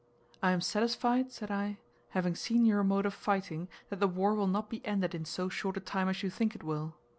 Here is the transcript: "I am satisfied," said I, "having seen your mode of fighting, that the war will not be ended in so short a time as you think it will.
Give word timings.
"I 0.41 0.49
am 0.49 0.61
satisfied," 0.61 1.31
said 1.31 1.51
I, 1.51 1.77
"having 2.09 2.33
seen 2.33 2.65
your 2.65 2.83
mode 2.83 3.05
of 3.05 3.13
fighting, 3.13 3.67
that 3.89 3.99
the 3.99 4.07
war 4.07 4.33
will 4.33 4.47
not 4.47 4.67
be 4.67 4.83
ended 4.83 5.13
in 5.13 5.25
so 5.25 5.47
short 5.47 5.77
a 5.77 5.79
time 5.79 6.09
as 6.09 6.23
you 6.23 6.29
think 6.31 6.55
it 6.55 6.63
will. 6.63 6.95